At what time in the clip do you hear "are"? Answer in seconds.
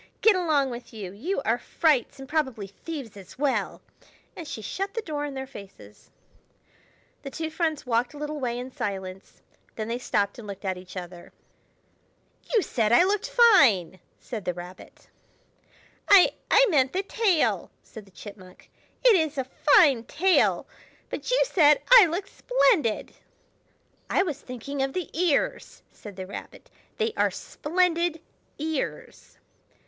1.45-1.59, 27.15-27.29